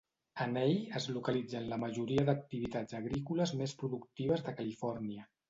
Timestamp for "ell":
0.61-0.71